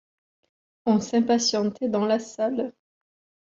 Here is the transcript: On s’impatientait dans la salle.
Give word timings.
On 0.87 0.99
s’impatientait 0.99 1.87
dans 1.87 2.07
la 2.07 2.17
salle. 2.17 2.73